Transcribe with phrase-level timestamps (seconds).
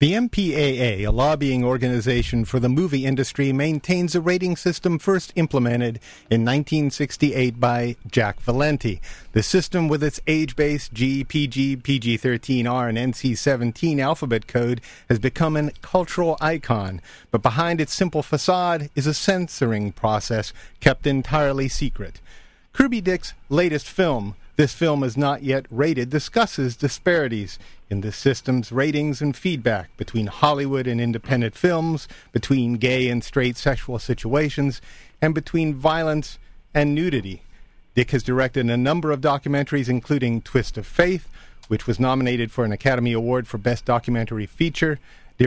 [0.00, 6.00] The MPAA, a lobbying organization for the movie industry, maintains a rating system first implemented
[6.30, 9.02] in 1968 by Jack Valenti.
[9.32, 14.80] The system, with its age based G, PG, PG 13R, and NC 17 alphabet code,
[15.10, 17.02] has become a cultural icon.
[17.30, 22.22] But behind its simple facade is a censoring process kept entirely secret.
[22.72, 27.58] Kirby Dick's latest film, this film is not yet rated, discusses disparities
[27.90, 33.56] in the system's ratings and feedback between Hollywood and independent films, between gay and straight
[33.56, 34.80] sexual situations,
[35.20, 36.38] and between violence
[36.72, 37.42] and nudity.
[37.96, 41.28] Dick has directed a number of documentaries, including Twist of Faith,
[41.66, 45.00] which was nominated for an Academy Award for Best Documentary Feature,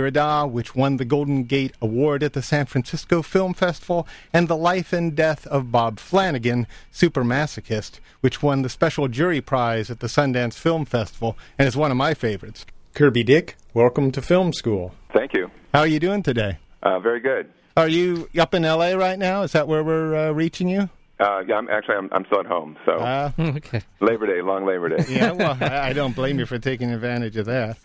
[0.04, 4.58] Derrida, which won the Golden Gate Award at the San Francisco Film Festival, and The
[4.58, 10.00] Life and Death of Bob Flanagan, Super Masochist, which won the Special Jury Prize at
[10.00, 12.66] the Sundance Film Festival and is one of my favorites.
[12.96, 14.96] Kirby Dick, welcome to Film School.
[15.14, 15.52] Thank you.
[15.76, 16.58] How are you doing today?
[16.82, 17.52] Uh, very good.
[17.78, 19.44] Are you up in LA right now?
[19.44, 20.90] Is that where we're uh, reaching you?
[21.20, 22.78] Uh, yeah, I'm actually I'm, I'm still at home.
[22.84, 23.84] So Uh, Okay.
[24.02, 25.06] Labor Day, long Labor Day.
[25.08, 27.78] yeah, well, I, I don't blame you for taking advantage of that.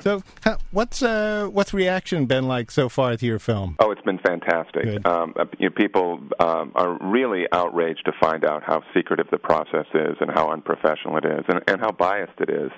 [0.00, 0.22] So,
[0.70, 3.76] what's uh, what's reaction been like so far to your film?
[3.80, 5.06] Oh, it's been fantastic.
[5.06, 9.38] Um, uh, you know, people um, are really outraged to find out how secretive the
[9.38, 12.70] process is and how unprofessional it is and, and how biased it is.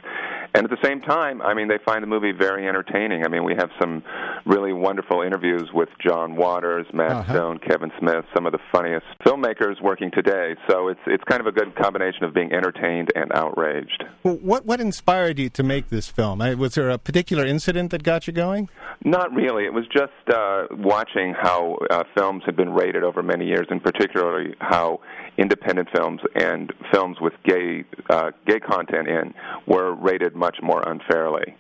[0.54, 3.24] And at the same time, I mean, they find the movie very entertaining.
[3.24, 4.02] I mean, we have some
[4.46, 7.32] really wonderful interviews with John Waters, Matt Uh-huh.
[7.34, 10.54] Stone, Kevin Smith, some of the funniest filmmakers working today.
[10.68, 14.04] So it's it's kind of a good combination of being entertained and outraged.
[14.22, 16.38] Well, what what inspired you to make this film?
[16.58, 18.68] Was there a particular incident that got you going?
[19.04, 19.64] Not really.
[19.64, 23.82] It was just uh, watching how uh, films had been rated over many years, and
[23.82, 25.00] particularly how
[25.36, 29.34] independent films and films with gay uh, gay content in
[29.66, 31.54] were rated much more unfairly.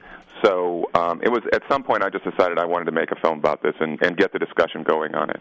[0.44, 3.16] So um, it was at some point I just decided I wanted to make a
[3.16, 5.40] film about this and, and get the discussion going on it.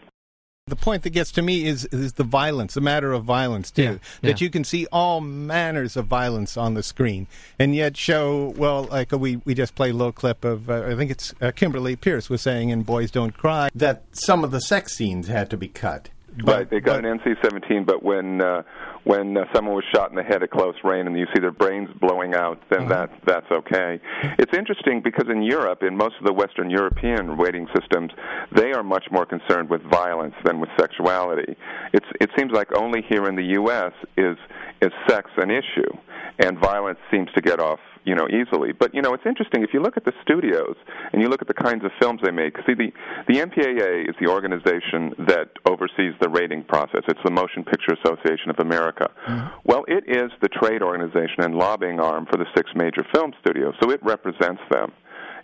[0.68, 3.82] The point that gets to me is is the violence, the matter of violence too.
[3.82, 4.44] Yeah, That yeah.
[4.44, 7.26] you can see all manners of violence on the screen,
[7.58, 10.94] and yet show well, like we we just played a little clip of uh, I
[10.94, 14.60] think it's uh, Kimberly Peirce was saying in Boys Don't Cry that some of the
[14.60, 16.10] sex scenes had to be cut.
[16.44, 18.62] Right, they got an NC-17, but when uh,
[19.04, 21.52] when uh, someone was shot in the head at close range and you see their
[21.52, 24.00] brains blowing out, then that that's okay.
[24.38, 28.12] It's interesting because in Europe, in most of the Western European rating systems,
[28.52, 31.56] they are much more concerned with violence than with sexuality.
[31.92, 33.92] It's it seems like only here in the U.S.
[34.16, 34.36] is
[34.82, 35.90] is sex an issue,
[36.38, 38.72] and violence seems to get off you know easily.
[38.72, 40.76] But you know it's interesting if you look at the studios
[41.12, 42.56] and you look at the kinds of films they make.
[42.66, 42.90] See the
[43.28, 47.02] the MPAA is the organization that oversees the rating process.
[47.06, 49.10] It's the Motion Picture Association of America.
[49.28, 49.46] Mm-hmm.
[49.64, 53.74] Well, it is the trade organization and lobbying arm for the six major film studios,
[53.82, 54.92] so it represents them.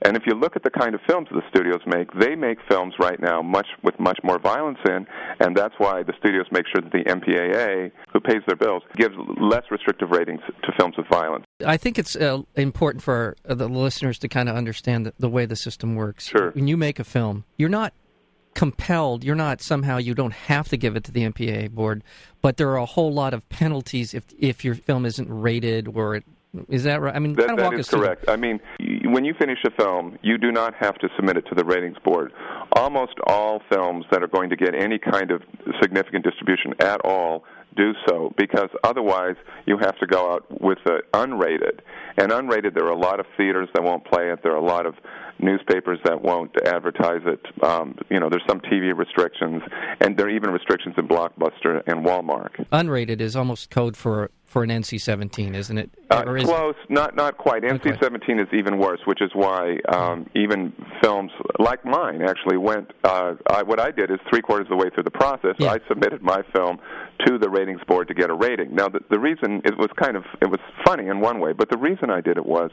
[0.05, 2.95] And if you look at the kind of films the studios make, they make films
[2.99, 5.07] right now much with much more violence in,
[5.41, 9.15] and that's why the studios make sure that the MPAA, who pays their bills, gives
[9.41, 11.45] less restrictive ratings to films with violence.
[11.65, 15.29] I think it's uh, important for uh, the listeners to kind of understand the, the
[15.29, 16.27] way the system works.
[16.27, 16.51] Sure.
[16.53, 17.93] When you make a film, you're not
[18.55, 22.05] compelled, you're not somehow, you don't have to give it to the MPA board,
[22.41, 26.17] but there are a whole lot of penalties if if your film isn't rated or
[26.17, 26.25] it.
[26.69, 27.13] Is that right?
[27.13, 28.03] I mean, That, kind of that walk is us through.
[28.03, 28.29] correct.
[28.29, 28.61] I mean,
[29.07, 31.97] when you finish a film, you do not have to submit it to the ratings
[32.05, 32.33] board.
[32.77, 35.43] Almost all films that are going to get any kind of
[35.83, 37.43] significant distribution at all
[37.77, 39.37] do so because otherwise
[39.67, 41.81] you have to go out with the unrated.
[42.17, 44.43] And unrated, there are a lot of theaters that won't play it.
[44.43, 44.95] There are a lot of
[45.39, 47.45] newspapers that won't advertise it.
[47.63, 49.63] Um, you know, there's some TV restrictions,
[50.01, 52.67] and there are even restrictions in Blockbuster and Walmart.
[52.73, 55.91] Unrated is almost code for for an NC-17, isn't it?
[56.13, 57.65] Uh, Or is- close, not not quite.
[57.65, 57.91] Okay.
[57.91, 60.73] NC-17 is even worse, which is why um, even
[61.03, 62.93] films like mine actually went.
[63.03, 65.73] Uh, I, what I did is three quarters of the way through the process, Yeah.
[65.73, 66.79] I submitted my film
[67.27, 68.75] to the ratings board to get a rating.
[68.75, 71.69] Now, the, the reason it was kind of it was funny in one way, but
[71.69, 72.71] the reason I did it was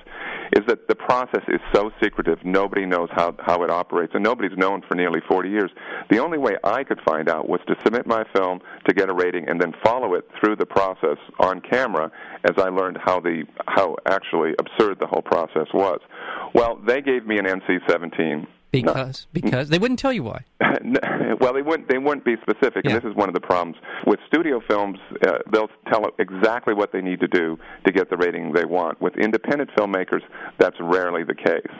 [0.55, 2.37] is that the process is so secretive.
[2.45, 5.71] Nobody knows how how it operates, and nobody's known for nearly 40 years.
[6.11, 9.13] The only way I could find out was to submit my film to get a
[9.13, 12.11] rating, and then follow it through the process on camera
[12.43, 15.99] as I learned how the how actually absurd the whole process was.
[16.53, 19.41] Well, they gave me an NC-17 Because no.
[19.41, 20.45] because they wouldn't tell you why.
[21.39, 21.89] well, they wouldn't.
[21.89, 22.91] They wouldn't be specific, yeah.
[22.91, 24.97] and this is one of the problems with studio films.
[25.25, 29.01] Uh, they'll tell exactly what they need to do to get the rating they want.
[29.01, 30.21] With independent filmmakers,
[30.59, 31.75] that's rarely the case.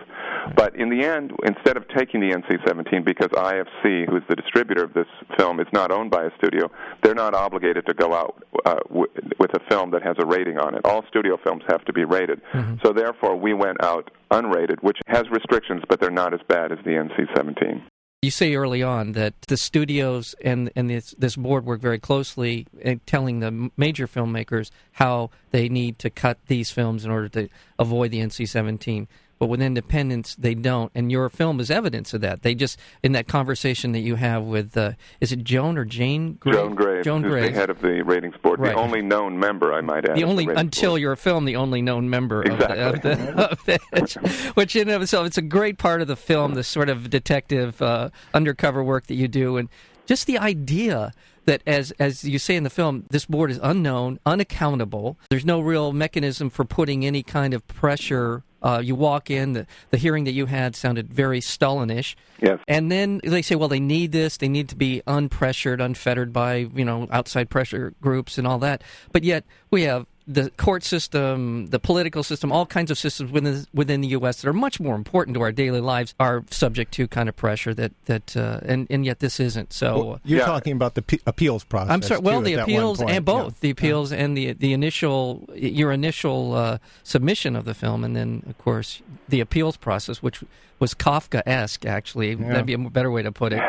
[0.55, 4.83] But in the end, instead of taking the NC-17, because IFC, who is the distributor
[4.83, 5.07] of this
[5.38, 6.71] film, is not owned by a studio,
[7.03, 10.57] they're not obligated to go out uh, w- with a film that has a rating
[10.57, 10.81] on it.
[10.85, 12.41] All studio films have to be rated.
[12.53, 12.75] Mm-hmm.
[12.83, 16.79] So therefore, we went out unrated, which has restrictions, but they're not as bad as
[16.83, 17.83] the NC-17.
[18.21, 22.67] You say early on that the studios and and this, this board work very closely
[22.79, 27.49] in telling the major filmmakers how they need to cut these films in order to
[27.79, 29.07] avoid the NC-17
[29.41, 33.13] but with independents they don't and your film is evidence of that they just in
[33.13, 36.57] that conversation that you have with uh, is it joan or jane Graves?
[36.59, 37.47] joan Graves, joan Graves.
[37.47, 38.75] the head of the ratings board right.
[38.75, 41.01] the only known member i might add the only the until board.
[41.01, 42.79] your film the only known member exactly.
[42.79, 46.15] of the, of the, of which in of itself it's a great part of the
[46.15, 49.69] film this sort of detective uh, undercover work that you do and
[50.05, 51.13] just the idea
[51.45, 55.17] that as as you say in the film, this board is unknown, unaccountable.
[55.29, 59.67] There's no real mechanism for putting any kind of pressure uh, you walk in, the,
[59.89, 62.15] the hearing that you had sounded very Stalinish.
[62.41, 62.59] Yes.
[62.67, 64.37] And then they say, well, they need this.
[64.37, 68.83] They need to be unpressured, unfettered by, you know, outside pressure groups and all that.
[69.11, 73.65] But yet we have the court system, the political system, all kinds of systems within
[73.73, 74.41] within the U.S.
[74.41, 77.73] that are much more important to our daily lives are subject to kind of pressure
[77.73, 79.73] that that uh, and and yet this isn't.
[79.73, 80.45] So well, you're yeah.
[80.45, 81.91] talking about the p- appeals process.
[81.91, 82.21] I'm sorry.
[82.21, 83.57] Well, the appeals and both yeah.
[83.61, 84.19] the appeals yeah.
[84.19, 89.01] and the the initial your initial uh, submission of the film, and then of course
[89.27, 90.43] the appeals process, which
[90.79, 91.85] was Kafka-esque.
[91.85, 93.61] Actually, that'd be a better way to put it.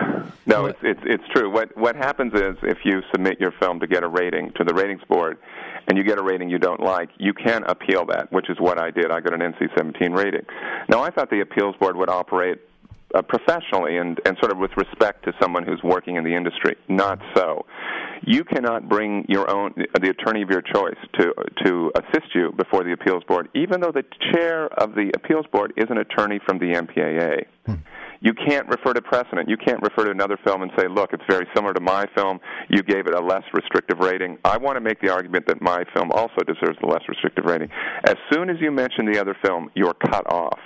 [0.47, 1.51] No, it's, it's it's true.
[1.51, 4.75] What what happens is if you submit your film to get a rating to the
[4.75, 5.39] ratings board
[5.87, 8.79] and you get a rating you don't like, you can appeal that, which is what
[8.79, 9.11] I did.
[9.11, 10.45] I got an NC-17 rating.
[10.89, 12.59] Now, I thought the appeals board would operate
[13.15, 16.77] uh, professionally and, and sort of with respect to someone who's working in the industry.
[16.89, 17.65] Not so.
[18.25, 21.35] You cannot bring your own the attorney of your choice to
[21.65, 25.73] to assist you before the appeals board, even though the chair of the appeals board
[25.77, 27.47] is an attorney from the MPAA.
[27.67, 27.75] Hmm
[28.23, 29.49] you can't refer to precedent.
[29.49, 32.39] You can't refer to another film and say, look, it's very similar to my film.
[32.71, 34.39] You gave it a less restrictive rating.
[34.45, 37.69] I want to make the argument that my film also deserves a less restrictive rating.
[38.05, 40.59] As soon as you mention the other film, you're cut off.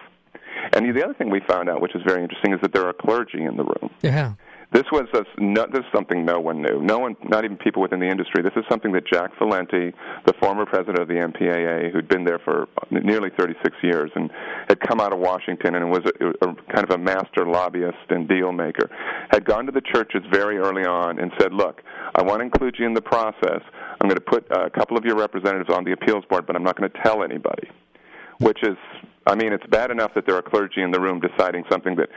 [0.75, 2.93] And the other thing we found out, which is very interesting, is that there are
[2.93, 3.91] clergy in the room.
[4.03, 4.35] Yeah.
[4.73, 6.81] This was a, no, this is something no one knew.
[6.83, 8.43] No one, not even people within the industry.
[8.43, 9.93] This is something that Jack Valenti,
[10.27, 14.31] the former president of the MPAA, who'd been there for nearly 36 years and
[14.69, 18.29] had come out of Washington and was a, a kind of a master lobbyist and
[18.29, 18.91] deal maker,
[19.31, 21.83] had gone to the churches very early on and said, "Look,
[22.15, 23.63] I want to include you in the process.
[24.01, 26.65] I'm going to put a couple of your representatives on the appeals board, but I'm
[26.65, 27.69] not going to tell anybody."
[28.39, 28.77] Which is
[29.29, 32.09] I mean, it's bad enough that there are clergy in the room deciding something that,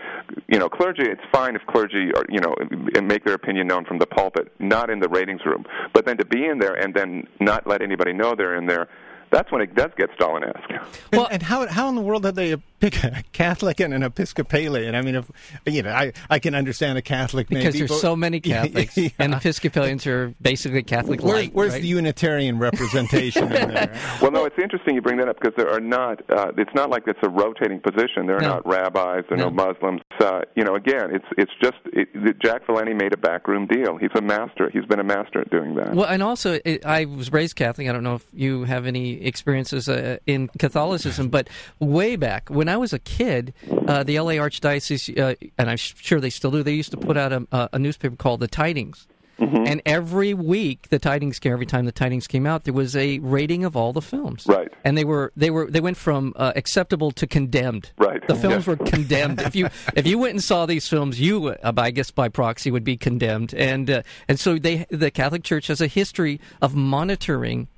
[0.47, 1.01] you know, clergy.
[1.01, 2.53] It's fine if clergy, are, you know,
[3.01, 5.65] make their opinion known from the pulpit, not in the ratings room.
[5.91, 8.89] But then to be in there and then not let anybody know they're in there
[9.31, 10.69] that's when it does get Stalin-esque.
[11.13, 14.03] Well, and, and how how in the world did they pick a Catholic and an
[14.03, 14.95] Episcopalian?
[14.95, 15.31] I mean, if
[15.65, 18.97] you know, I, I can understand a Catholic because maybe, there's but, so many Catholics,
[18.97, 19.09] yeah.
[19.19, 21.81] and Episcopalians are basically Catholic Where, where's right?
[21.81, 23.95] the Unitarian representation in there?
[24.21, 26.21] Well, no, it's interesting you bring that up because there are not.
[26.29, 28.27] Uh, it's not like it's a rotating position.
[28.27, 28.55] There are no.
[28.55, 29.23] not rabbis.
[29.29, 30.01] There are no, no Muslims.
[30.19, 33.97] Uh, you know, again, it's it's just it, Jack Valenti made a backroom deal.
[33.97, 34.69] He's a master.
[34.71, 35.95] He's been a master at doing that.
[35.95, 37.87] Well, and also, it, I was raised Catholic.
[37.87, 39.87] I don't know if you have any experiences.
[39.87, 43.53] Uh, in Catholicism, but way back when I was a kid,
[43.87, 47.17] uh, the LA Archdiocese, uh, and I'm sure they still do, they used to put
[47.17, 49.07] out a, a newspaper called The Tidings.
[49.39, 49.67] Mm-hmm.
[49.67, 51.53] And every week, the tidings came.
[51.53, 54.45] every time the tidings came out, there was a rating of all the films.
[54.45, 54.71] Right.
[54.83, 57.91] And they were they were they went from uh, acceptable to condemned.
[57.97, 58.25] Right.
[58.27, 59.41] The films were condemned.
[59.41, 62.69] if you if you went and saw these films, you uh, I guess by proxy
[62.69, 63.53] would be condemned.
[63.53, 67.69] And uh, and so they the Catholic Church has a history of monitoring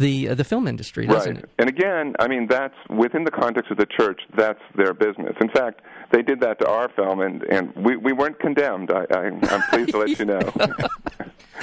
[0.00, 1.44] the uh, the film industry, doesn't right.
[1.44, 1.50] it?
[1.58, 4.22] And again, I mean that's within the context of the church.
[4.36, 5.36] That's their business.
[5.40, 8.90] In fact, they did that to our film, and and we we weren't condemned.
[8.90, 10.40] I, I I'm pleased to let you know.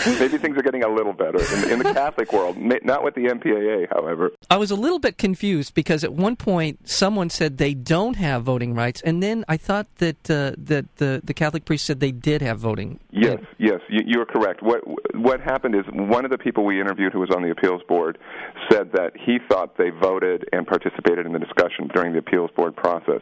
[0.06, 3.26] Maybe things are getting a little better in, in, the Catholic world, not with the
[3.26, 4.32] MPAA, however.
[4.50, 8.44] I was a little bit confused because at one point someone said they don't have
[8.44, 12.12] voting rights, and then I thought that uh, that the the Catholic priest said they
[12.12, 13.00] did have voting.
[13.12, 14.62] Yes, yes, you, are correct.
[14.62, 14.82] What
[15.16, 18.18] what happened is one of the people we interviewed who was on the appeals board
[18.70, 22.76] said that he thought they voted and participated in the discussion during the appeals board
[22.76, 23.22] process.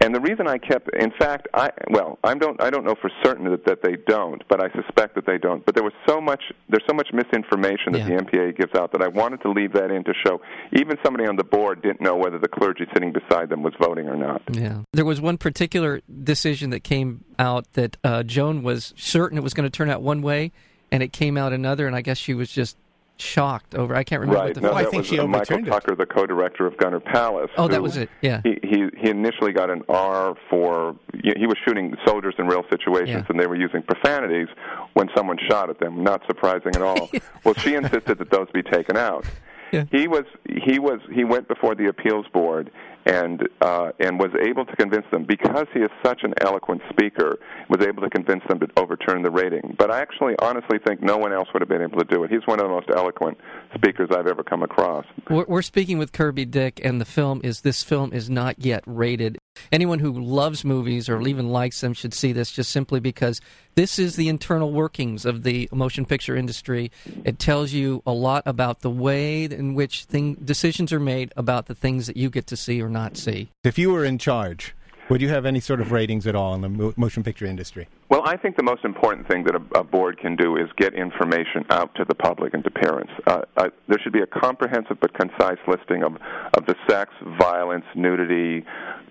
[0.00, 3.10] And the reason I kept, in fact, I well, I don't I don't know for
[3.22, 5.64] certain that, that they don't, but I suspect that they don't.
[5.66, 8.08] But there was so much there's so much misinformation that Yeah.
[8.08, 10.40] the MPA gives out that I wanted to leave that in to show
[10.72, 14.08] even somebody on the board didn't know whether the clergy sitting beside them was voting
[14.08, 14.42] or not.
[14.52, 14.82] Yeah.
[14.92, 19.54] There was one particular decision that came out that uh, Joan was certain it was
[19.54, 20.52] going to turn out one way,
[20.92, 22.76] and it came out another, and I guess she was just
[23.20, 23.94] shocked over.
[23.94, 24.46] I can't remember Right.
[24.48, 25.70] what the No, I think was she Michael overturned it.
[25.70, 27.50] Tucker, the co-director of Gunner Palace.
[27.56, 28.08] Oh, that was it.
[28.22, 28.40] Yeah.
[28.44, 33.08] He, he he initially got an R for he was shooting soldiers in real situations,
[33.10, 33.24] Yeah.
[33.28, 34.48] and they were using profanities
[34.94, 36.02] when someone shot at them.
[36.02, 37.10] Not surprising at all.
[37.44, 39.24] well, she insisted that those be taken out.
[39.72, 39.84] Yeah.
[39.90, 40.24] He was
[40.64, 42.70] he was he went before the appeals board
[43.08, 47.38] and uh, and was able to convince them because he is such an eloquent speaker
[47.68, 49.74] was able to convince them to overturn the rating.
[49.78, 52.30] But I actually honestly think no one else would have been able to do it.
[52.30, 53.38] He's one of the most eloquent
[53.74, 55.06] speakers I've ever come across.
[55.30, 58.84] We're, we're speaking with Kirby Dick, and the film is this film is not yet
[58.86, 59.38] rated.
[59.72, 63.40] Anyone who loves movies or even likes them should see this just simply because
[63.74, 66.90] this is the internal workings of the motion picture industry.
[67.24, 71.66] It tells you a lot about the way in which thing, decisions are made about
[71.66, 73.50] the things that you get to see or not see.
[73.64, 74.74] If you were in charge,
[75.08, 77.88] would you have any sort of ratings at all in the mo- motion picture industry?
[78.10, 80.94] Well, I think the most important thing that a, a board can do is get
[80.94, 83.12] information out to the public and to parents.
[83.26, 86.16] Uh, uh, there should be a comprehensive but concise listing of,
[86.54, 88.66] of the sex, violence, nudity,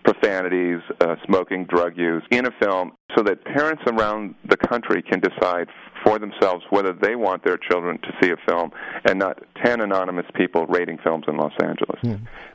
[0.07, 5.19] profanities, uh, smoking, drug use in a film so that parents around the country can
[5.19, 5.67] decide
[6.05, 8.71] for themselves whether they want their children to see a film
[9.03, 11.99] and not 10 anonymous people rating films in Los Angeles.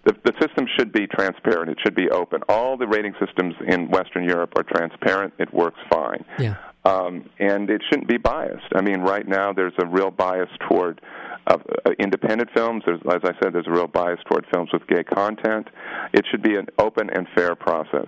[0.04, 1.70] The, the system should be transparent.
[1.70, 2.40] It should be open.
[2.48, 5.34] All the rating systems in Western Europe are transparent.
[5.38, 6.24] It works fine.
[6.38, 6.56] Yeah.
[6.84, 8.72] Um, and it shouldn't be biased.
[8.74, 11.00] I mean, right now there's a real bias toward
[11.46, 12.84] uh, uh, independent films.
[12.86, 15.68] There's, as I said, there's a real bias toward films with gay content.
[16.12, 18.06] It should be an open and fair process.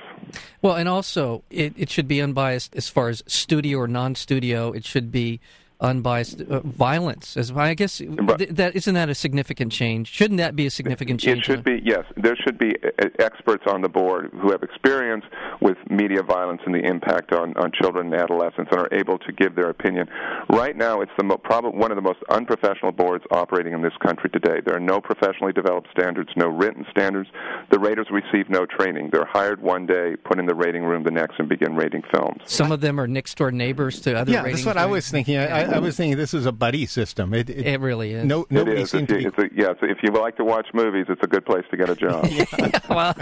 [0.62, 4.72] Well, and also it, it should be unbiased as far as studio or non-studio.
[4.72, 5.40] It should be
[5.84, 7.36] unbiased uh, violence.
[7.36, 8.10] As I guess th-
[8.50, 10.08] that isn't that a significant change?
[10.12, 11.40] Shouldn't that be a significant change?
[11.40, 12.04] It should be yes.
[12.16, 15.24] There should be uh, experts on the board who have experience
[15.60, 19.32] with media violence and the impact on, on children and adolescents and are able to
[19.32, 20.08] give their opinion.
[20.48, 23.96] Right now, it's the mo- probably one of the most unprofessional boards operating in this
[24.02, 24.60] country today.
[24.64, 27.28] There are no professionally developed standards, no written standards.
[27.70, 29.10] The raters receive no training.
[29.12, 32.40] They're hired one day, put in the rating room the next, and begin rating films.
[32.46, 34.30] Some of them are next door neighbors to other.
[34.32, 35.36] yeah, that's ratings what I was thinking.
[35.36, 37.34] I, I, I was thinking this is a buddy system.
[37.34, 38.24] It, it, It really is.
[38.24, 38.90] no, It nobody is.
[38.90, 39.42] seemed If to you, be.
[39.44, 41.76] it's a, yeah, so if you like to watch movies, it's a good place to
[41.76, 42.26] get a job.
[42.30, 42.44] yeah,
[42.88, 43.14] well,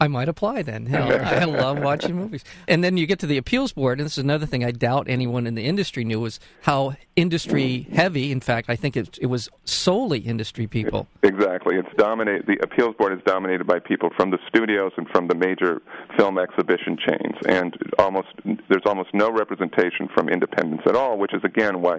[0.00, 0.86] I might apply then.
[0.86, 2.44] Hell, I love watching movies.
[2.68, 5.06] And then you get to the appeals board, and this is another thing I doubt
[5.08, 8.32] anyone in the industry knew was how industry heavy.
[8.32, 11.06] In fact, I think it, it was solely industry people.
[11.22, 11.76] Exactly.
[11.76, 12.46] It's dominate.
[12.46, 15.80] The appeals board is dominated by people from the studios and from the major
[16.16, 18.28] film exhibition chains, and almost
[18.68, 21.89] there's almost no representation from independents at all, which is again why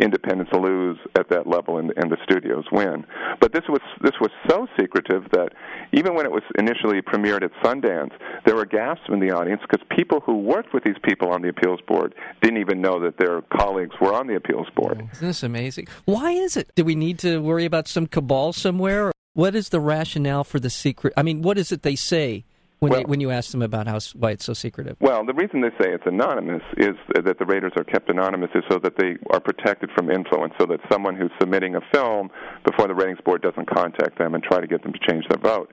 [0.00, 3.04] independents lose at that level and, and the studios win.
[3.40, 5.50] But this was this was so secretive that
[5.92, 8.12] even when it was initially premiered at Sundance,
[8.44, 11.48] there were gasps in the audience because people who worked with these people on the
[11.48, 15.08] appeals board didn't even know that their colleagues were on the appeals board.
[15.12, 15.86] Isn't this amazing?
[16.04, 16.70] Why is it?
[16.74, 19.12] Do we need to worry about some cabal somewhere?
[19.34, 21.12] What is the rationale for the secret?
[21.16, 22.44] I mean, what is it they say
[22.78, 24.96] when Well- they, when you ask them about how why it's so secretive?
[25.00, 28.64] Well, the reason they say it's anonymous is that the raters are kept anonymous is
[28.70, 32.30] so that they are protected from influence, so that someone who's submitting a film
[32.64, 35.38] before the ratings board doesn't contact them and try to get them to change their
[35.38, 35.70] vote.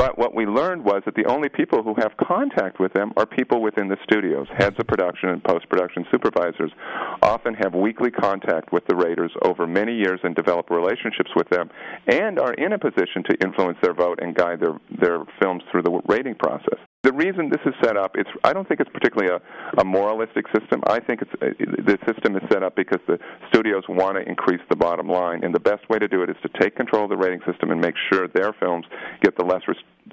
[0.00, 3.26] But what we learned was that the only people who have contact with them are
[3.26, 4.46] people within the studios.
[4.56, 6.72] Heads of production and post production supervisors
[7.20, 11.68] often have weekly contact with the raters over many years and develop relationships with them
[12.06, 15.82] and are in a position to influence their vote and guide their, their films through
[15.82, 16.78] the rating process.
[17.02, 20.44] The reason this is set up, it's I don't think it's particularly a, a moralistic
[20.54, 20.82] system.
[20.86, 24.60] I think it's uh, the system is set up because the studios want to increase
[24.68, 27.10] the bottom line, and the best way to do it is to take control of
[27.10, 28.84] the rating system and make sure their films
[29.22, 29.62] get the less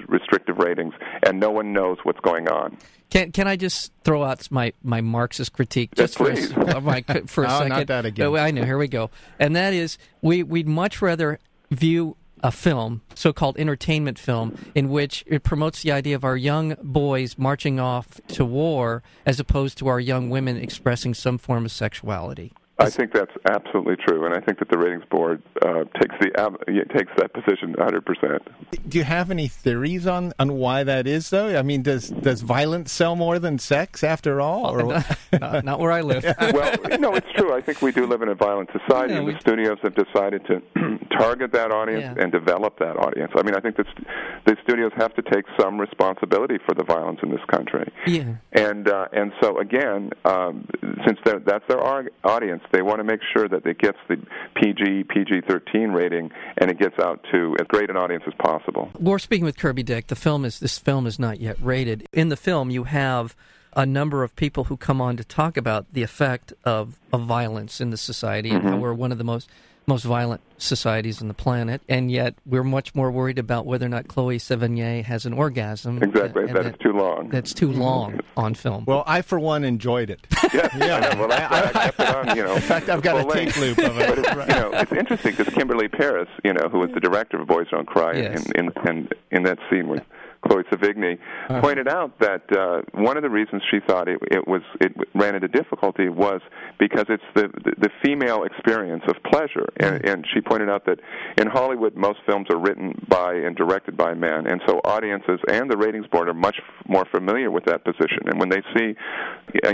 [0.07, 0.93] restrictive ratings,
[1.25, 2.77] and no one knows what's going on.
[3.09, 6.53] Can can I just throw out my, my Marxist critique Yes, just for a, please.
[6.57, 7.69] Oh, my, for a Oh, second?
[7.69, 8.27] not that again.
[8.27, 8.65] Oh, I know.
[8.65, 9.09] Here we go.
[9.39, 11.39] And that is, we we'd much rather
[11.71, 16.75] view a film, so-called entertainment film, in which it promotes the idea of our young
[16.83, 21.71] boys marching off to war, as opposed to our young women expressing some form of
[21.71, 22.53] sexuality.
[22.79, 26.31] I think that's absolutely true, and I think that the ratings board uh, takes the
[26.39, 26.63] ab-
[26.95, 28.41] takes that position 100 percent.
[28.87, 31.57] Do you have any theories on, on why that is, though?
[31.57, 34.67] I mean, does does violence sell more than sex, after all?
[34.71, 36.23] Or not, not where I live.
[36.39, 37.53] well, no, it's true.
[37.55, 39.95] I think we do live in a violent society, Yeah, and we- the studios have
[39.95, 40.61] decided to
[41.17, 42.23] target that audience Yeah.
[42.23, 43.31] and develop that audience.
[43.35, 44.07] I mean, I think that st-
[44.45, 47.91] the studios have to take some responsibility for the violence in this country.
[48.05, 48.35] Yeah.
[48.53, 50.67] And uh, and so again, um,
[51.05, 54.17] since that's their audience, They want to make sure that it gets the
[54.55, 58.89] PG, PG 13 rating and it gets out to as great an audience as possible.
[58.99, 60.07] We're speaking with Kirby Dick.
[60.07, 62.07] The film is this film is not yet rated.
[62.13, 63.35] In the film, you have
[63.75, 67.79] a number of people who come on to talk about the effect of, of violence
[67.79, 68.79] in the society and how Mm-hmm.
[68.81, 69.49] we're one of the most
[69.87, 73.89] most violent societies on the planet, and yet we're much more worried about whether or
[73.89, 76.03] not Chloe Sevigny has an orgasm.
[76.03, 77.29] Exactly, and that is too long.
[77.29, 78.83] That's too long on film.
[78.85, 80.27] Well, I for one enjoyed it.
[80.53, 81.17] yeah, yeah.
[81.17, 82.35] Well, that's why I kept it on.
[82.37, 83.77] You know, In fact, I've got a full tape length.
[83.77, 84.19] loop of But it.
[84.19, 87.47] it's, you know, it's interesting because Kimberly Peirce, you know, who was the director of
[87.47, 88.45] Boys Don't Cry, Yes.
[88.55, 90.03] in, in in in that scene with
[90.45, 91.17] Chloe Sevigny,
[91.49, 91.61] Uh-huh.
[91.61, 95.35] pointed out that uh, one of the reasons she thought it, it was it ran
[95.35, 96.41] into difficulty was
[96.79, 100.07] because it's the the, the female experience of pleasure, and, Mm-hmm.
[100.09, 100.99] and she pointed out that
[101.37, 105.69] in Hollywood most films are written by and directed by men, and so audiences and
[105.71, 108.95] the ratings board are much f- more familiar with that position, and when they see,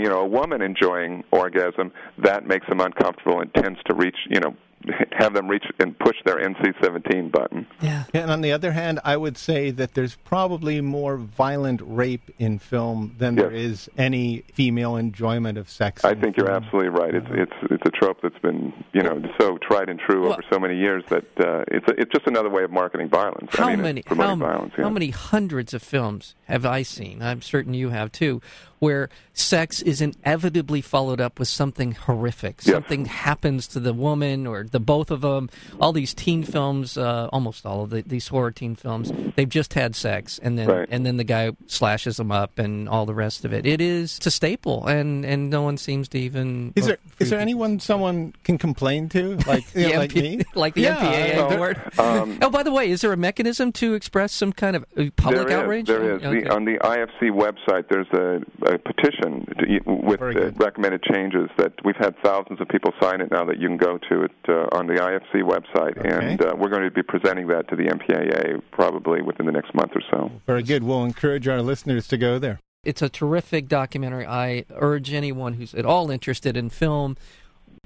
[0.00, 4.40] you know, a woman enjoying orgasm, that makes them uncomfortable and tends to reach, you
[4.40, 4.54] know,
[5.12, 7.66] have them reach and push their NC-17 button.
[7.80, 8.04] yeah.
[8.12, 12.58] And on the other hand, I would say that there's probably more violent rape in
[12.58, 13.64] film than there Yes.
[13.72, 16.04] is any female enjoyment of sex.
[16.04, 17.14] I in think you're absolutely right.
[17.14, 20.42] It's it's it's a trope that's been you know so tried and true Well- over
[20.52, 23.50] so many years that uh, it's a, it's just another way of marketing violence.
[23.52, 24.72] How I mean, many how, violence?
[24.76, 24.84] Yeah.
[24.84, 27.22] how many hundreds of films have I seen?
[27.22, 28.40] I'm certain you have too,
[28.84, 32.60] where sex is inevitably followed up with something horrific.
[32.64, 32.74] Yes.
[32.74, 35.48] Something happens to the woman or the both of them.
[35.80, 39.74] All these teen films, uh, almost all of the, these horror teen films, they've just
[39.74, 40.88] had sex, and then Right.
[40.90, 43.66] and then the guy slashes them up, and all the rest of it.
[43.66, 46.72] It is it's a staple, and and no one seems to even.
[46.76, 50.14] Is there well, is there anyone someone can complain to like you the know, like
[50.14, 50.40] me?
[50.54, 51.76] like the Yeah, MPAA board.
[51.98, 55.04] um, oh, by the way, is there a mechanism to express some kind of uh,
[55.16, 55.86] public There is, outrage?
[55.86, 56.22] There is.
[56.22, 56.40] Okay.
[56.44, 58.42] The, on the IFC website, there's a,
[58.73, 63.20] a petition to, with Very uh, recommended changes that we've had thousands of people sign
[63.20, 65.98] it now that you can go to it uh, on the IFC website.
[65.98, 66.32] Okay.
[66.32, 69.74] And uh, we're going to be presenting that to the MPAA probably within the next
[69.74, 70.30] month or so.
[70.46, 70.82] Very good.
[70.82, 72.60] We'll encourage our listeners to go there.
[72.84, 74.26] It's a terrific documentary.
[74.26, 77.16] I urge anyone who's at all interested in film,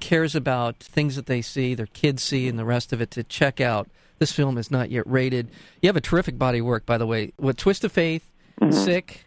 [0.00, 3.22] cares about things that they see, their kids see, and the rest of it to
[3.22, 3.88] check out.
[4.18, 5.50] This film is not yet rated.
[5.80, 8.28] You have a terrific body of work, by the way, with Twist of Faith,
[8.70, 9.24] Sick,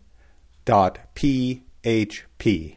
[0.65, 2.77] dot php.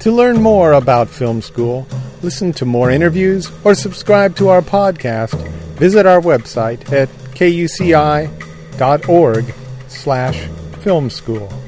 [0.00, 1.86] To learn more about film school,
[2.22, 5.34] listen to more interviews, or subscribe to our podcast,
[5.78, 8.34] visit our website at kuci.org
[9.88, 10.48] slash
[10.80, 11.65] film school.